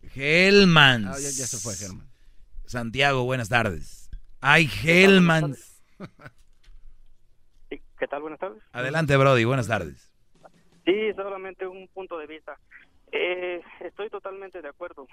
Gelman. 0.04 1.08
Ah, 1.08 1.14
ya, 1.14 1.30
se 1.32 1.58
fue 1.58 1.76
Germán. 1.76 2.08
Santiago, 2.66 3.24
buenas 3.24 3.50
tardes. 3.50 4.12
Ay, 4.40 4.68
Gelman. 4.68 5.56
¿Qué 7.70 8.08
tal? 8.08 8.22
Buenas 8.22 8.40
tardes. 8.40 8.62
Adelante, 8.72 9.18
Brody, 9.18 9.44
buenas 9.44 9.68
tardes. 9.68 10.14
Sí, 10.86 11.14
solamente 11.16 11.66
un 11.66 11.88
punto 11.88 12.20
de 12.20 12.28
vista. 12.28 12.60
Eh, 13.12 13.62
estoy 13.80 14.12
totalmente 14.12 14.62
de 14.62 14.70
acuerdo. 14.70 15.08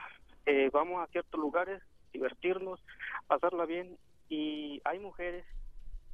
Eh, 0.44 0.68
vamos 0.74 1.02
a 1.02 1.10
ciertos 1.10 1.40
lugares, 1.40 1.82
divertirnos, 2.12 2.80
pasarla 3.26 3.64
bien 3.64 3.96
y 4.28 4.82
hay 4.84 4.98
mujeres 4.98 5.46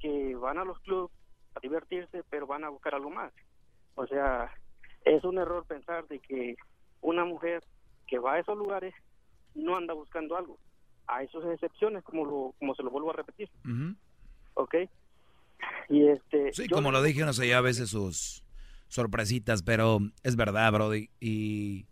que 0.04 0.34
van 0.34 0.58
a 0.58 0.66
los 0.66 0.78
clubes 0.80 1.11
a 1.54 1.61
divertirse, 1.61 2.23
pero 2.28 2.46
van 2.46 2.62
a 2.62 2.68
buscar 2.68 2.94
algo 2.94 3.08
más. 3.08 3.32
O 3.94 4.06
sea, 4.06 4.52
es 5.02 5.25
un 5.25 5.38
error 5.38 5.64
pensar 5.66 6.06
de 6.08 6.18
que 6.18 6.56
una 7.00 7.25
mujer 7.25 7.64
que 8.06 8.18
va 8.18 8.34
a 8.34 8.38
esos 8.38 8.58
lugares 8.58 8.92
no 9.54 9.78
anda 9.78 9.94
buscando 9.94 10.37
algo. 10.37 10.58
Hay 11.06 11.26
sus 11.28 11.42
excepciones, 11.46 12.04
como 12.04 12.26
lo, 12.26 12.54
como 12.58 12.75
se 12.75 12.82
lo 12.82 12.90
vuelvo 12.90 13.12
a 13.12 13.14
repetir. 13.14 13.49
¿Ok? 14.52 14.75
Y 15.88 16.06
este... 16.08 16.52
Sí, 16.52 16.68
como 16.68 16.92
lo 16.92 17.02
dije, 17.02 17.25
no 17.25 17.32
sé, 17.32 17.49
ya 17.49 17.56
a 17.56 17.62
veces 17.62 17.88
sus 17.88 18.44
sorpresitas, 18.88 19.62
pero 19.62 20.00
es 20.23 20.37
verdad, 20.37 20.70
Brody. 20.70 21.08
Y 21.18 21.87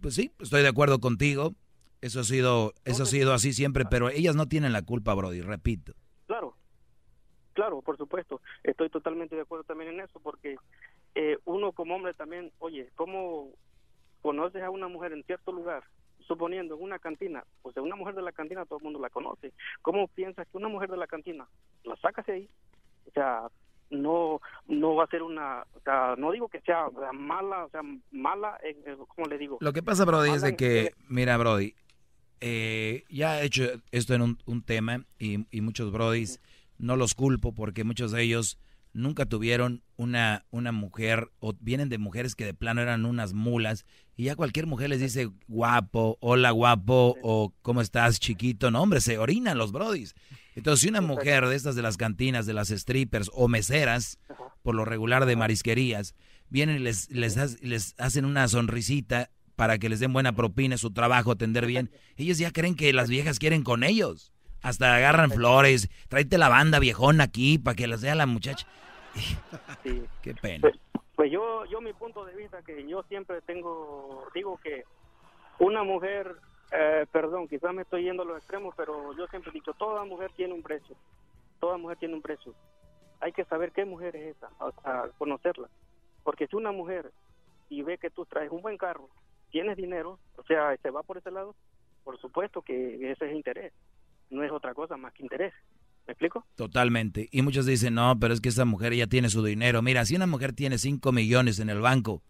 pues 0.00 0.14
sí, 0.14 0.30
estoy 0.38 0.62
de 0.62 0.68
acuerdo 0.68 1.00
contigo. 1.00 1.56
Eso 2.00 2.20
ha 2.20 2.24
sido, 2.24 2.74
eso 2.84 3.02
ha 3.02 3.06
sido 3.06 3.32
así 3.32 3.52
siempre, 3.52 3.86
pero 3.86 4.08
ellas 4.08 4.36
no 4.36 4.46
tienen 4.46 4.72
la 4.72 4.82
culpa, 4.82 5.14
Brody, 5.14 5.40
repito. 5.40 5.94
Por 7.94 7.98
supuesto. 7.98 8.40
Estoy 8.64 8.90
totalmente 8.90 9.36
de 9.36 9.42
acuerdo 9.42 9.62
también 9.62 9.92
en 9.92 10.00
eso, 10.00 10.18
porque 10.18 10.56
eh, 11.14 11.38
uno 11.44 11.70
como 11.70 11.94
hombre 11.94 12.12
también, 12.12 12.50
oye, 12.58 12.90
¿cómo 12.96 13.50
conoces 14.20 14.64
a 14.64 14.70
una 14.70 14.88
mujer 14.88 15.12
en 15.12 15.22
cierto 15.22 15.52
lugar? 15.52 15.84
Suponiendo 16.26 16.74
en 16.74 16.82
una 16.82 16.98
cantina, 16.98 17.44
pues 17.62 17.76
una 17.76 17.94
mujer 17.94 18.16
de 18.16 18.22
la 18.22 18.32
cantina 18.32 18.64
todo 18.64 18.78
el 18.78 18.84
mundo 18.84 18.98
la 18.98 19.10
conoce. 19.10 19.52
¿Cómo 19.80 20.08
piensas 20.08 20.48
que 20.48 20.56
una 20.56 20.66
mujer 20.66 20.90
de 20.90 20.96
la 20.96 21.06
cantina 21.06 21.46
la 21.84 21.94
sacas 21.98 22.28
ahí? 22.28 22.50
O 23.06 23.12
sea, 23.12 23.46
no 23.90 24.40
no 24.66 24.96
va 24.96 25.04
a 25.04 25.08
ser 25.08 25.22
una 25.22 25.64
o 25.74 25.80
sea 25.82 26.16
no 26.18 26.32
digo 26.32 26.48
que 26.48 26.60
sea 26.62 26.88
mala 27.12 27.66
o 27.66 27.70
sea 27.70 27.82
mala 28.10 28.58
como 29.06 29.28
le 29.28 29.38
digo 29.38 29.58
lo 29.60 29.72
que 29.72 29.82
pasa 29.84 30.06
Brody 30.06 30.30
es 30.30 30.42
de 30.42 30.56
que 30.56 30.94
mira 31.06 31.36
Brody 31.36 31.74
eh, 32.40 33.04
ya 33.08 33.40
he 33.40 33.44
hecho 33.44 33.64
esto 33.92 34.14
en 34.14 34.22
un, 34.22 34.62
tema 34.62 35.04
y, 35.18 35.46
y, 35.50 35.60
muchos 35.60 35.92
Brodis 35.92 36.40
no 36.78 36.96
los 36.96 37.14
culpo 37.14 37.54
porque 37.54 37.84
muchos 37.84 38.12
de 38.12 38.22
ellos 38.22 38.58
nunca 38.92 39.26
tuvieron 39.26 39.82
una, 39.96 40.46
una 40.50 40.72
mujer 40.72 41.30
o 41.40 41.54
vienen 41.60 41.88
de 41.88 41.98
mujeres 41.98 42.34
que 42.34 42.44
de 42.44 42.54
plano 42.54 42.80
eran 42.80 43.04
unas 43.04 43.34
mulas 43.34 43.84
y 44.16 44.24
ya 44.24 44.36
cualquier 44.36 44.66
mujer 44.66 44.90
les 44.90 45.00
dice 45.00 45.30
guapo, 45.48 46.16
hola 46.20 46.52
guapo 46.52 47.16
o 47.22 47.52
cómo 47.62 47.80
estás 47.80 48.20
chiquito, 48.20 48.70
no 48.70 48.80
hombre, 48.80 49.00
se 49.00 49.18
orinan 49.18 49.58
los 49.58 49.72
brodis. 49.72 50.14
Entonces 50.54 50.82
si 50.82 50.88
una 50.88 51.00
mujer 51.00 51.46
de 51.46 51.56
estas 51.56 51.74
de 51.74 51.82
las 51.82 51.96
cantinas, 51.96 52.46
de 52.46 52.54
las 52.54 52.68
strippers 52.68 53.30
o 53.34 53.48
meseras, 53.48 54.18
por 54.62 54.76
lo 54.76 54.84
regular 54.84 55.26
de 55.26 55.36
marisquerías, 55.36 56.14
vienen 56.48 56.76
y 56.76 56.84
les, 56.84 57.10
les, 57.10 57.62
les 57.62 57.94
hacen 57.98 58.24
una 58.24 58.46
sonrisita 58.46 59.30
para 59.56 59.78
que 59.78 59.88
les 59.88 60.00
den 60.00 60.12
buena 60.12 60.34
propina, 60.34 60.78
su 60.78 60.92
trabajo, 60.92 61.32
atender 61.32 61.66
bien, 61.66 61.90
ellos 62.16 62.38
ya 62.38 62.52
creen 62.52 62.76
que 62.76 62.92
las 62.92 63.08
viejas 63.08 63.38
quieren 63.38 63.62
con 63.62 63.82
ellos. 63.82 64.33
Hasta 64.64 64.96
agarran 64.96 65.30
flores, 65.30 65.90
tráete 66.08 66.38
la 66.38 66.48
banda 66.48 66.78
viejona 66.78 67.24
aquí 67.24 67.58
para 67.58 67.74
que 67.74 67.86
las 67.86 68.00
vea 68.00 68.14
la 68.14 68.24
muchacha. 68.24 68.66
Qué 70.22 70.34
pena. 70.40 70.62
Pues, 70.62 70.74
pues, 71.14 71.30
yo, 71.30 71.66
yo 71.66 71.82
mi 71.82 71.92
punto 71.92 72.24
de 72.24 72.34
vista 72.34 72.62
que 72.62 72.88
yo 72.88 73.02
siempre 73.02 73.42
tengo, 73.42 74.26
digo 74.34 74.58
que 74.62 74.84
una 75.58 75.82
mujer, 75.82 76.36
eh, 76.72 77.04
perdón, 77.12 77.46
quizás 77.46 77.74
me 77.74 77.82
estoy 77.82 78.04
yendo 78.04 78.22
a 78.22 78.26
los 78.26 78.38
extremos, 78.38 78.74
pero 78.74 79.14
yo 79.14 79.26
siempre 79.26 79.50
he 79.50 79.52
dicho, 79.52 79.74
toda 79.74 80.02
mujer 80.06 80.30
tiene 80.34 80.54
un 80.54 80.62
precio, 80.62 80.96
toda 81.60 81.76
mujer 81.76 81.98
tiene 81.98 82.14
un 82.14 82.22
precio. 82.22 82.54
Hay 83.20 83.32
que 83.32 83.44
saber 83.44 83.70
qué 83.70 83.84
mujer 83.84 84.16
es 84.16 84.34
esa, 84.34 84.48
sea, 84.82 85.10
conocerla. 85.18 85.68
Porque 86.22 86.46
si 86.46 86.56
una 86.56 86.72
mujer 86.72 87.12
y 87.68 87.82
ve 87.82 87.98
que 87.98 88.08
tú 88.08 88.24
traes 88.24 88.50
un 88.50 88.62
buen 88.62 88.78
carro, 88.78 89.10
tienes 89.50 89.76
dinero, 89.76 90.18
o 90.38 90.42
sea, 90.44 90.74
se 90.78 90.88
va 90.88 91.02
por 91.02 91.18
ese 91.18 91.30
lado, 91.30 91.54
por 92.02 92.18
supuesto 92.18 92.62
que 92.62 93.12
ese 93.12 93.26
es 93.26 93.36
interés, 93.36 93.74
no 94.30 94.42
es 94.42 94.50
otra 94.50 94.74
cosa 94.74 94.96
más 94.96 95.12
que 95.12 95.22
interés. 95.22 95.52
¿Me 96.06 96.12
explico? 96.12 96.46
Totalmente. 96.54 97.28
Y 97.32 97.42
muchos 97.42 97.64
dicen, 97.64 97.94
no, 97.94 98.18
pero 98.20 98.34
es 98.34 98.40
que 98.40 98.50
esa 98.50 98.64
mujer 98.64 98.94
ya 98.94 99.06
tiene 99.06 99.30
su 99.30 99.42
dinero. 99.42 99.80
Mira, 99.80 100.04
si 100.04 100.16
una 100.16 100.26
mujer 100.26 100.52
tiene 100.52 100.78
5 100.78 101.12
millones 101.12 101.58
en 101.60 101.70
el 101.70 101.80
banco, 101.80 102.22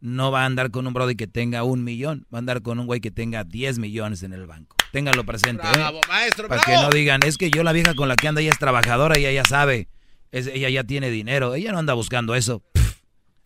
no 0.00 0.30
va 0.32 0.42
a 0.42 0.46
andar 0.46 0.70
con 0.70 0.86
un 0.86 0.92
brody 0.92 1.14
que 1.14 1.26
tenga 1.26 1.62
un 1.62 1.84
millón, 1.84 2.26
va 2.32 2.38
a 2.38 2.40
andar 2.40 2.62
con 2.62 2.80
un 2.80 2.86
güey 2.86 3.00
que 3.00 3.10
tenga 3.10 3.44
10 3.44 3.78
millones 3.78 4.22
en 4.22 4.32
el 4.32 4.46
banco. 4.46 4.76
Ténganlo 4.92 5.24
presente. 5.24 5.66
¿eh? 5.66 5.70
Bravo, 5.72 6.00
maestro, 6.08 6.48
Para 6.48 6.62
que 6.62 6.72
no 6.72 6.90
digan, 6.90 7.20
es 7.24 7.38
que 7.38 7.50
yo 7.50 7.62
la 7.62 7.72
vieja 7.72 7.94
con 7.94 8.08
la 8.08 8.16
que 8.16 8.28
anda 8.28 8.40
ella 8.40 8.50
es 8.50 8.58
trabajadora, 8.58 9.16
ella 9.16 9.30
ya 9.30 9.44
sabe, 9.44 9.88
es, 10.32 10.48
ella 10.48 10.68
ya 10.68 10.84
tiene 10.84 11.10
dinero, 11.10 11.54
ella 11.54 11.72
no 11.72 11.78
anda 11.78 11.94
buscando 11.94 12.34
eso. 12.34 12.62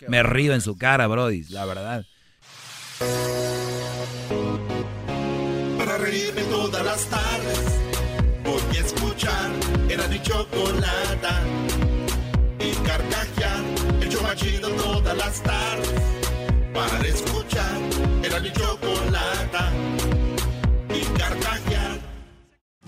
me 0.09 0.23
río 0.23 0.55
en 0.55 0.63
su 0.63 0.77
cara, 0.77 1.07
brody, 1.07 1.45
la 1.51 1.67
verdad. 1.67 2.07
Para 5.77 5.99
reírme 5.99 6.43
todas 6.43 6.85
las 6.85 7.07
tardes 7.09 7.68
era 9.89 10.07
mi 10.09 10.21
chocolata 10.21 11.41
y 12.61 12.73
carcajear 12.87 13.61
el 14.01 14.09
chomachido 14.09 14.69
todas 14.71 15.17
las 15.17 15.43
tardes. 15.43 16.03
Para 16.75 17.09
escuchar 17.09 17.98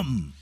dumb. 0.00 0.39